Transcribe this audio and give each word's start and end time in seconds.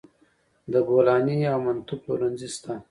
د 0.71 0.73
بولاني 0.87 1.37
او 1.53 1.59
منتو 1.65 1.93
پلورنځي 2.03 2.49
شته 2.55 2.73